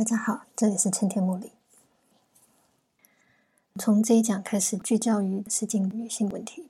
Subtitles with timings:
[0.00, 1.52] 大家好，这里是春天茉莉。
[3.78, 6.68] 从这一讲开始，聚焦于《诗经》女性问题。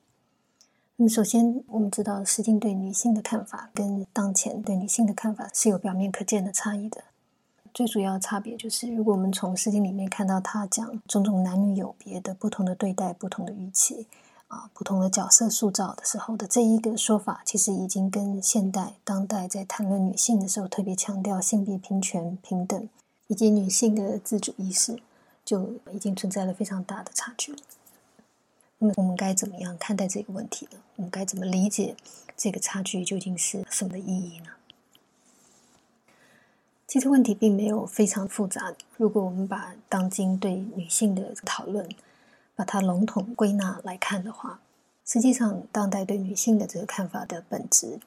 [0.96, 7.04] 那么，首先我们知道，《诗经》对女性的看法跟当前对女性的看法是有表面可见的差异的。
[7.72, 14.08] 最主要的差别就是，如果我们从《诗经》里面看到他讲种种男女有别的不同的对待、不同的语气。
[14.48, 22.88] 啊，不同的角色塑造的时候的这一个说法，其实已经跟现代当代在谈论女性的时候，特别强调性别平权、平等
[23.30, 25.00] 以及女性的自主意识，
[25.44, 27.54] 就已经存在了非常大的差距。
[28.78, 30.78] 那么，我们该怎么样看待这个问题呢？
[30.96, 31.94] 我们该怎么理解
[32.36, 34.46] 这个差距究竟是什么意义呢？
[36.88, 38.74] 其实问题并没有非常复杂。
[38.96, 41.88] 如果我们把当今对女性的讨论，
[42.56, 44.60] 把它笼统归纳来看的话，
[45.06, 48.00] 实际上当代对女性的这个看法的本质，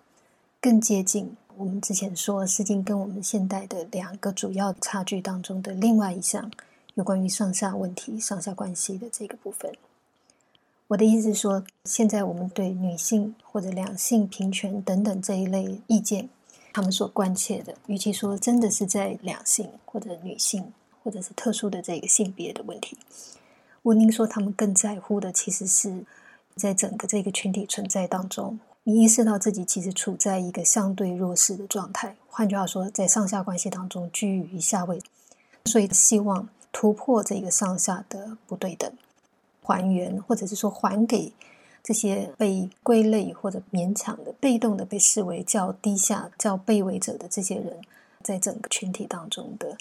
[0.63, 6.49] 更接近我们之前说《诗经》跟我们现代的两个主要差距当中的另外一项，
[6.93, 9.73] 有关于上下问题、上下关系的这个部分。
[10.87, 16.29] 我的意思是说，现在我们对女性或者两性平权等等这一类意见，
[16.71, 20.71] 他们所关切的，与其说真的是在两性或者女性
[21.03, 22.97] 或者是特殊的这个性别的问题。
[23.81, 26.05] 温宁说，他们更在乎的其实是
[26.55, 32.15] 在整个这个群体存在当中，你意识到自己其实处在一个相对弱势的状态。
[32.27, 35.01] 换句话说，在上下关系当中居于下位，
[35.65, 38.91] 所以希望突破这个上下的不对等，
[39.61, 41.31] 还原或者是说还给
[41.81, 47.79] 这些被归类或者勉强的被动的被视为较低下、较卑微者的这些人，
[48.21, 49.77] 在整个群体当中的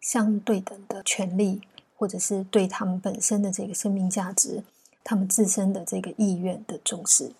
[0.00, 1.60] 相对等的权利。
[1.96, 4.62] 或者是对他们本身的这个生命价值，
[5.04, 7.32] 他们自身的这个意愿的重视。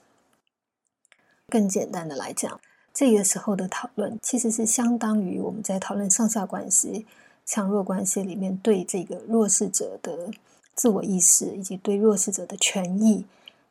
[1.50, 2.58] 更简单的来讲，
[2.94, 7.04] 这个时候的讨论其实是相当于我们在讨论上下关系、
[7.44, 10.30] 强弱关系里面对这个弱势者的
[10.74, 13.26] 自我意识以及对弱势者的权益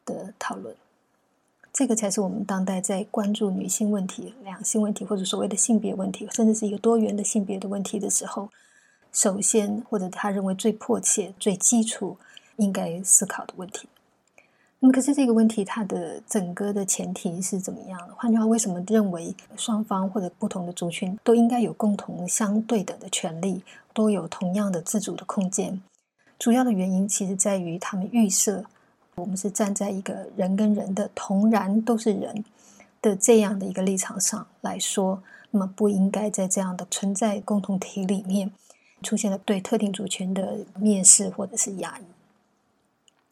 [0.05, 0.75] 的讨论。
[1.71, 8.49] 这个才是我们当代在关注女性问题、两性问题或者所谓的性别问题，甚至是一个多元的性别的问题的时候。
[9.11, 12.17] 首先，或者他认为最迫切、最基础
[12.57, 13.87] 应该思考的问题。
[14.81, 18.13] 那么，可是这个问题它的整个的前提是怎么样的？
[18.15, 23.61] 换句话，为什么认为双方或者不同的族群都应该有共同相对等的权利，
[23.93, 25.81] 都有同样的自主的空间？
[26.37, 28.63] 主要的原因其实在于他们预设
[29.15, 32.45] 我们是站在一个人跟人的同然都是人
[33.01, 38.51] 的这样的一个立场上来说，那么不应该在这样的存在共同体里面。
[39.01, 42.03] 出现了对特定族群的蔑视或者是压抑。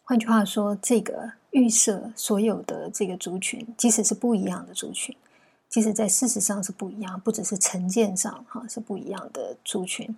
[0.09, 5.13] 换句话说，这个预设所有的这个族群，即使是不一样的族群，
[5.67, 10.15] 即使在事实上是不一样，不只是成见上哈是不一样的族群，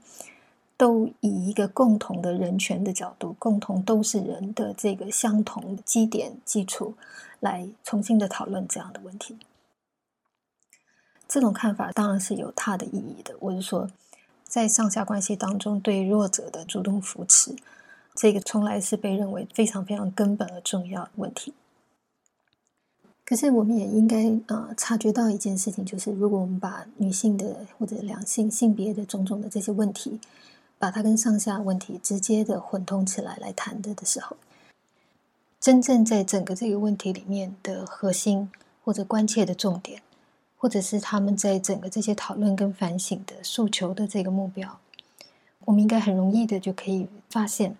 [0.77, 6.93] 都以一个共同的人权的角度，共同都是人的这个相同的基点基础，
[7.39, 9.39] 来重新的讨论这样的问题。
[11.27, 13.35] 这种看法当然是有它的意义的。
[13.39, 13.89] 我是说。
[14.43, 17.55] 在上下关系当中，对弱者的主动扶持，
[18.19, 21.53] 这个从来是被认为非常非常根本而重要的问题。
[23.23, 30.19] 可是，我们也应该呃察觉到一件事情，就是如果我们把女性的或者两性性别的种种的这些问题，
[30.77, 34.35] 把它跟上下问题直接的混通起来来谈的的时候，
[35.61, 38.51] 真正在整个这个问题里面的核心
[38.83, 40.01] 或者关切的重点。
[40.61, 44.77] 或者是他们在整个这些讨论跟反省的诉求的这个目标，
[45.69, 47.75] 我们应该很容易的就可以发现，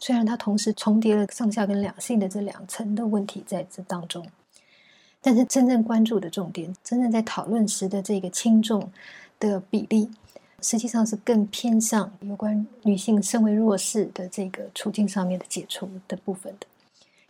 [0.00, 4.26] 虽然它同时重叠了上下跟两性的这两层的问题在这当中，
[5.22, 8.90] 但是真正关注的重点，真正在讨论时的这个轻重
[9.38, 10.10] 的比例，
[10.60, 16.66] 实际上是更偏向有关女性身为弱势的这个处境上面的解除的部分的。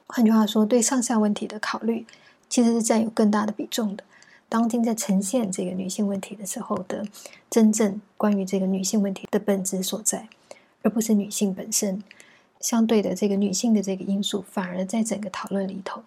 [0.06, 2.06] 换句话说，对上下问题的考虑，
[2.48, 4.02] 其实是占有更大的比重的。
[4.48, 7.04] 当今在呈现这个女性问题的时候的
[7.50, 10.28] 真正关于这个女性问题的本质所在，
[10.82, 12.02] 而不是女性本身。
[12.60, 16.02] 相对的，这个女性的这个因素反而在整个讨论里头，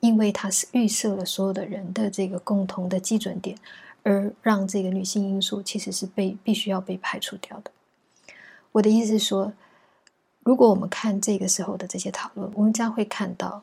[0.00, 3.56] 因为它是预设了所有的人的这个共同的基准点，
[4.02, 7.70] 而让这个女性因素其实是被必须要被排除掉的。
[8.72, 9.52] 我的意思是说，
[10.42, 13.62] 如果我们看这个时候的这些讨论，我们将会看到。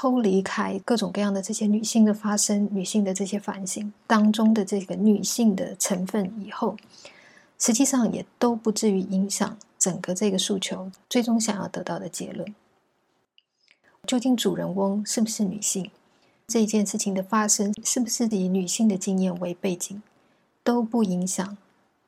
[0.00, 6.76] 抽离开各种各样的这些女性的发生、女性的这些反省当中的这个女性的成分以后，
[7.58, 12.54] 实际上也都不至于影响整个这个诉求最终想要得到的结论。
[14.06, 15.90] 究竟主人翁是不是女性？
[16.46, 20.00] 这一件事情的发生是不是以女性的经验为背景，
[20.62, 21.58] 都不影响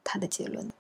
[0.05, 0.71] 他的结论。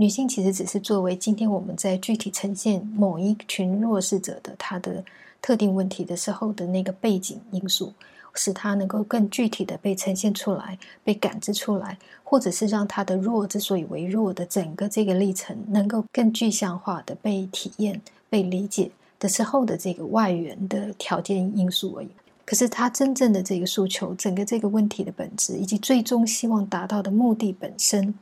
[0.00, 5.04] 女性其实只是作为今天我们在具体呈现某一群弱势者的他的
[5.42, 7.92] 特定问题的时候的那个背景因素，
[8.32, 18.00] 使他能够更具体的被呈现出来、被感知出来，或者是让他的弱之所以为弱的整个这个历程能够更具象化的被体验、
[18.30, 22.08] 被理解的时候的这个外援的条件因素而已。
[22.44, 28.14] 可是他真正的这个诉求，整个这个问题的本质，以及最终希望达到的目的本身，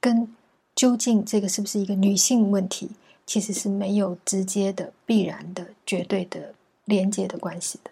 [0.00, 0.28] 跟
[0.76, 2.90] 究竟这个是不是一个女性问题，
[3.26, 6.52] 其实是没有直接的、必然的、绝对的
[6.84, 7.90] 连接的关系的。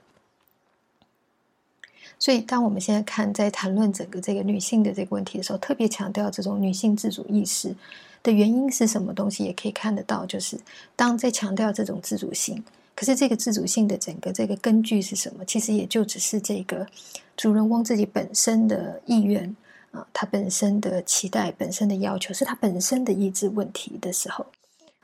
[2.19, 7.75] 所以，当我们现在看在谈论整个这个女性的这个问题的时候，特别强调这种女性自主意识
[8.23, 10.59] 的原因是什么东西，也可以看得到，就是
[10.95, 12.63] 当在强调这种自主性，
[12.95, 15.45] 可是这个自主性的整个这个根据是什么？
[15.47, 16.87] 其实也就只是这个
[17.35, 19.57] 主人翁自己本身的意愿。
[19.95, 24.45] 啊，他本身的期待、本身的要求，是他本身的意志问题的时候，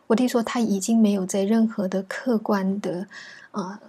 [0.08, 3.06] 我弟说他已经没有在任何的客观的
[3.52, 3.80] 啊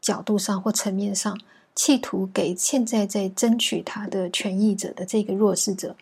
[0.00, 1.38] 角度上或层面上，
[1.74, 5.94] 企图给现在在争取他的权益者的这个弱势者，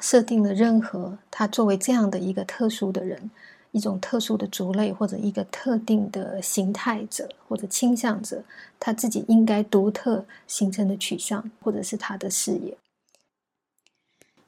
[0.00, 3.30] 设定了任何他作为这样的一个特殊的人，
[3.72, 8.42] 一种特殊的族类或者一个特定的形态者或者倾向者，
[8.80, 12.74] 他自己应该独特形成的取向，或者是他的事业。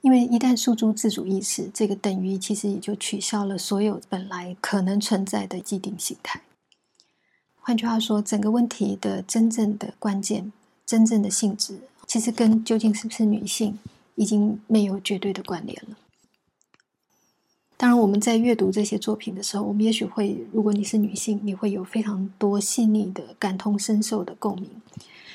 [0.04, 6.42] 因为一旦诉诸自主意识，这个等于其实也就取消了所有本来可能存在的既定形态。
[7.58, 10.52] 换句话说，整个问题的真正的关键、
[10.84, 13.78] 真正的性质，其实跟究竟是不是女性
[14.16, 15.96] 已经没有绝对的关联了。
[17.78, 24.68] 当然，我们在阅读这些作品的时候，我们也许会，如果你是女性，你会有非常多细腻的感同身受的共鸣。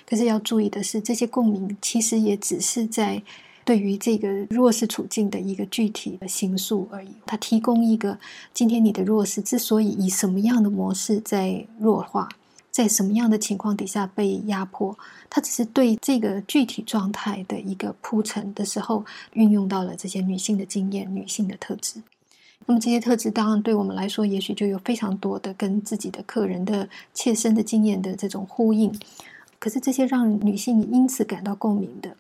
[0.06, 3.24] 可是要注意的是，这些共鸣其实也只是在。
[3.70, 8.18] 对于这个弱势处境的一个具体的形塑而已，它提供一个
[8.52, 12.28] 今天你的弱势之所以以什么样的模式在弱化，
[12.72, 14.98] 在什么样的情况底下被压迫，
[15.30, 22.02] 它只是对这个具体状态的一个铺陈的时候，运用到了这些女性的经验、女性的特质。
[22.66, 28.92] 那么这些特质当然对我们来说，也许就有非常多的跟自己的客人的切身的经验的这种呼应。
[29.60, 32.18] 可是这些让女性因此感到共鸣的。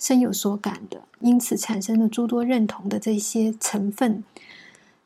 [0.00, 4.24] 深有所感的，因此产生了诸多认同的这些成分，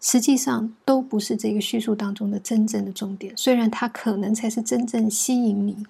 [0.00, 3.36] 实际上都不是这个叙述当中的真正的重点。
[3.36, 5.84] 虽然它可能才是真正吸引你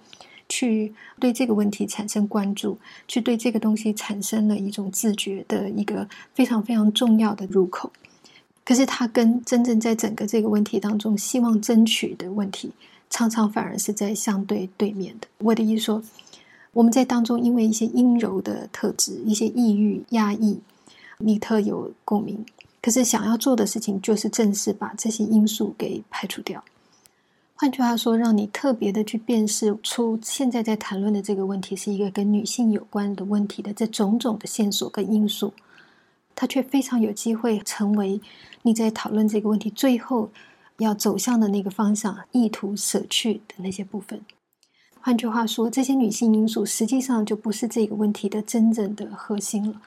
[0.48, 7.92] 去对这个问题产生关注，去对这个东西产生了一种自觉的一个非常非常重要的入口。
[8.64, 12.72] 可是，它跟真正在整个这个问题当中希望争取的问题，
[13.10, 15.28] 常常反而是在相对对面的。
[15.38, 16.02] 我的意思说。
[16.74, 20.60] 我们在当中，因为一些阴柔的特质、一些抑郁、压抑，
[21.18, 22.44] 你特有共鸣。
[22.82, 26.62] 可是想要做的事情，就是正式把这些因素给排除掉。
[27.54, 35.54] 换句话说，让你特别的去辨识出现在在谈论的这个问题是一个跟女性有关的问题的这种种的线索跟因素，
[36.34, 38.20] 它却非常有机会成为
[38.62, 40.28] 你在讨论这个问题最后
[40.78, 44.20] 要走向的那个方向，意图舍去的那些部分。
[45.04, 49.82] 换句话说，这些女性因素实际上就不是这个问题的真正的核心了。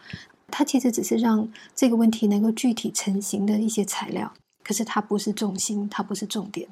[0.52, 4.32] 它其实只是让这个问题能够具体成型的一些材料，
[4.64, 6.70] 可是它不是重心，它不是重点。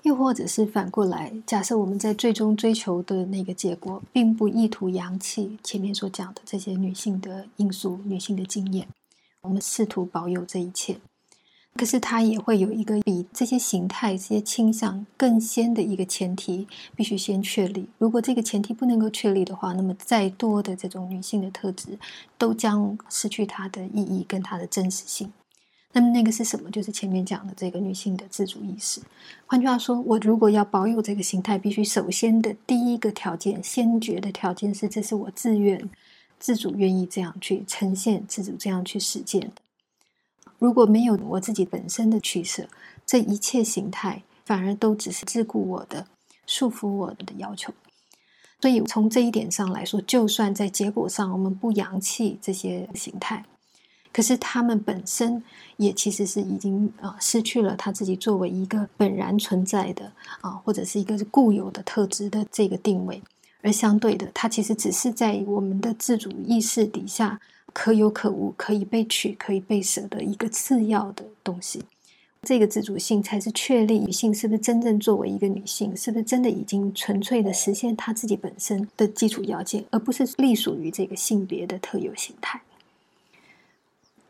[0.00, 8.88] 又或者是反过来，假设我们在最终追求的那个结果，并不意图扬弃前面所讲的这些女性的因素、女性的经验，
[9.42, 10.96] 我们试图保有这一切。
[11.74, 17.86] 可是它也会有一个比这些形态、这些倾向更先的一个前提，必须先确立。
[17.98, 21.98] 如果这个前提不能够确立的话，那么再多的这种女性的特质
[22.38, 25.32] 都将失去它的意义跟它的真实性。
[25.92, 26.70] 那么那个是什么？
[26.70, 29.00] 就是前面讲的这个女性的自主意识。
[29.46, 35.90] 换句话说，我如果要保有这个形态，必须首先的第一个条件、先决的条件是，这是我自愿、
[36.38, 39.52] 自主愿意这样去呈现、自主这样去实践的。
[40.64, 42.66] 如果没有我自己本身的取舍，
[43.04, 46.06] 这一切形态反而都只是桎梏我的、
[46.46, 47.70] 束缚我的要求。
[48.62, 53.44] 所以从这一点上来说，就算在结果上我们不扬弃这些形态，
[54.10, 55.44] 可是他们本身
[55.76, 63.22] 也其实是已经啊失去了他自己作为一个本然存在的啊或者是一个固有的特质的这个定位，
[63.60, 67.38] 而相对的，它其实只是在我们的自主意识底下。
[67.74, 71.82] 可有可无，可以被取，可以被舍的一个次要的东西。
[72.42, 82.62] 这个自主性才是确立女性是不是真正作为一个女性，是不是真的已经纯粹的实现她自己本身的基础要件，而不是隶属于这个性别的特有形态。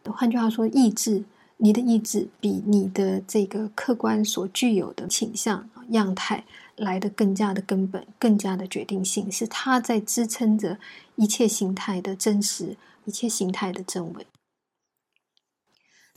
[0.04, 1.24] 换句话说，意志，
[1.56, 6.44] 你的意志比你的这个客观所具有的倾向样态
[6.76, 10.78] 来的更加的根本，更加的决定性，是它在支撑着
[11.16, 14.26] 一切形态的真实，一切形态的真伪。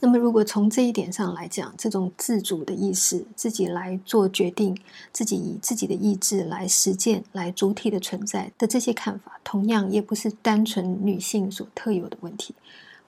[0.00, 4.78] 那么，如果从这一点上来讲，这种自主的意识，自己来做决定，
[5.12, 12.54] 自己以自己的意志来实践，来主体的存在的这些看法，同样也不是单纯女性所特有的问题。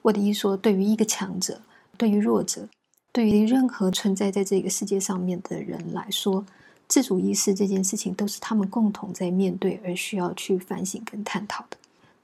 [0.01, 1.61] 我的意思说，对于一个强者，
[1.95, 2.67] 对于弱者，
[3.13, 6.45] 对于任何存在在这个世界上面的人来说，
[6.91, 11.77] 自主意识这件事情都是他们共同在面对而需要去反省跟探讨的。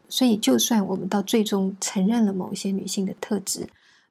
[0.09, 3.65] 所以，就算我们到最终承认了某些女性的特质，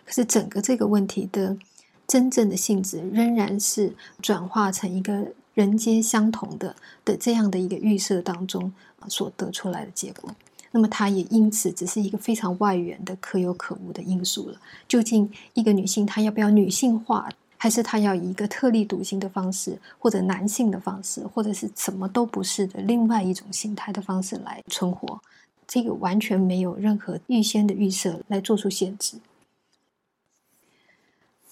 [0.07, 1.59] 可是，整个这个问题的
[2.07, 8.73] 真正的性质，仍然是转化成一个人皆相同的的这样的一个预设当中
[9.09, 10.35] 所得出来的结果。
[10.71, 14.59] 那么，它也因此只是一个非常外缘的可有可无的因素了。
[14.89, 25.21] 究竟一个女性她要不要女性化，还是他要以一个特立独行的方式，或者男性的方式，或者是什么都不是的另外一种形态的方式来存活？
[25.67, 29.17] 这个完全没有任何预先的预设来做出限制。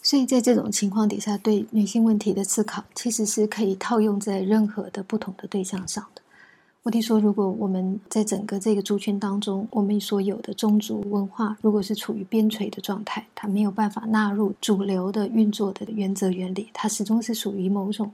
[0.02, 6.20] 所以在这种情况底下，对女性问题的思考，其实是可以套用在任何的不同的对象上的。
[6.84, 18.12] 我听说，如果我们在整个这个族群当中，我们所有的宗族文化，如果是处于边陲的状态，它没有办法纳入主流的运作的原则原理，它始终是属于某种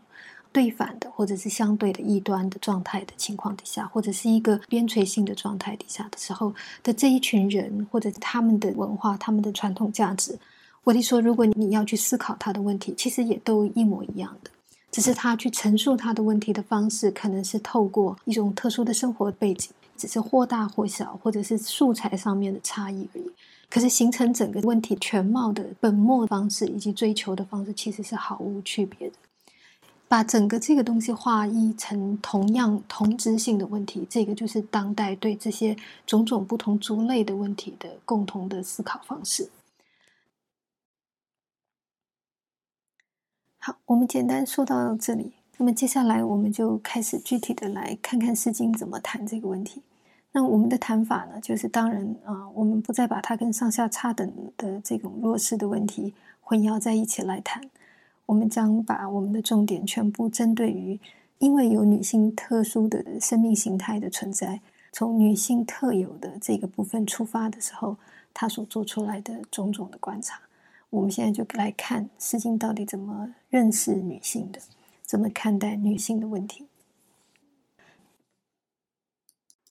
[0.52, 10.38] 对反的或者是相对的异端的状态的情况底下，或者是一个边陲性的状态底下的时候的这一群人，或者他们的文化、他们的传统价值。
[10.84, 14.50] 我听说，如果你要去思考他的问题，其实也都一模一样的，
[14.90, 23.30] 只是他去陈述他的问题的方式，可能是透过一种特殊的生活背景，只是或大或小，或者是素材上面的差异而已。
[23.68, 29.14] 可是形成整个问题全貌的本末方式以及追求的方式，其实是毫无区别的。
[30.08, 39.48] 把整个这个东西化一成同样同质性的问题，这个就是当代对这些种种不同族类的问题的共同的思考方式。
[43.62, 45.34] 好，我们简单说到这里。
[45.58, 49.82] 那么接下来我们就开始具体的来看看《诗经》怎么谈这个问题。
[50.32, 57.62] 那我们的谈法呢，就是当然啊，我们不再把它跟上下差等的这种弱势的问题混淆在一起来谈。
[58.24, 60.98] 我们将把我们的重点全部针对于，
[61.36, 67.98] 因为有女性特殊的生命形态的存在，从女性特有的这个部分出发的时候，
[68.32, 70.40] 她所做出来的种种的观察。
[70.90, 74.60] 我们现在就来看《诗经》到底怎么认识女性的，
[75.02, 76.66] 怎么看待女性的问题。